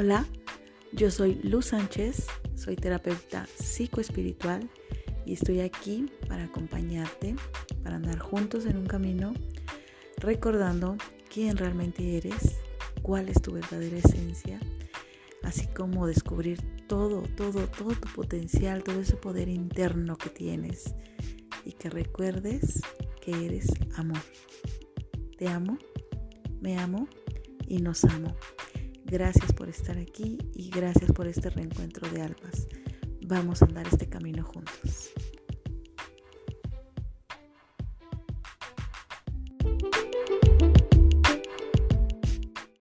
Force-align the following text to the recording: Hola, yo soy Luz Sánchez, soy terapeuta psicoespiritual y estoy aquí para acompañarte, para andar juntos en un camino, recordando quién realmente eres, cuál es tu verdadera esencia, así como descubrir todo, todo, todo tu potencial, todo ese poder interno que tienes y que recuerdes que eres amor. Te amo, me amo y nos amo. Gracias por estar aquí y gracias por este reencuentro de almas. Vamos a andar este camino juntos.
Hola, 0.00 0.24
yo 0.92 1.10
soy 1.10 1.40
Luz 1.42 1.66
Sánchez, 1.66 2.28
soy 2.54 2.76
terapeuta 2.76 3.48
psicoespiritual 3.58 4.70
y 5.26 5.32
estoy 5.32 5.58
aquí 5.58 6.06
para 6.28 6.44
acompañarte, 6.44 7.34
para 7.82 7.96
andar 7.96 8.20
juntos 8.20 8.66
en 8.66 8.76
un 8.76 8.86
camino, 8.86 9.34
recordando 10.18 10.96
quién 11.28 11.56
realmente 11.56 12.16
eres, 12.16 12.60
cuál 13.02 13.28
es 13.28 13.42
tu 13.42 13.50
verdadera 13.50 13.98
esencia, 13.98 14.60
así 15.42 15.66
como 15.66 16.06
descubrir 16.06 16.60
todo, 16.86 17.22
todo, 17.36 17.66
todo 17.66 17.90
tu 17.90 18.08
potencial, 18.14 18.84
todo 18.84 19.00
ese 19.00 19.16
poder 19.16 19.48
interno 19.48 20.16
que 20.16 20.30
tienes 20.30 20.94
y 21.64 21.72
que 21.72 21.90
recuerdes 21.90 22.82
que 23.20 23.46
eres 23.46 23.66
amor. 23.96 24.22
Te 25.36 25.48
amo, 25.48 25.76
me 26.60 26.78
amo 26.78 27.08
y 27.66 27.78
nos 27.78 28.04
amo. 28.04 28.36
Gracias 29.10 29.54
por 29.54 29.70
estar 29.70 29.96
aquí 29.96 30.36
y 30.54 30.68
gracias 30.68 31.10
por 31.12 31.26
este 31.26 31.48
reencuentro 31.48 32.06
de 32.10 32.20
almas. 32.20 32.68
Vamos 33.22 33.62
a 33.62 33.64
andar 33.64 33.86
este 33.86 34.06
camino 34.06 34.44
juntos. 34.44 35.07